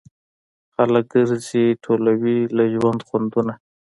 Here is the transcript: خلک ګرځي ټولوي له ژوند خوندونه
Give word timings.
خلک 0.73 1.05
ګرځي 1.13 1.65
ټولوي 1.83 2.37
له 2.55 2.63
ژوند 2.73 2.99
خوندونه 3.07 3.53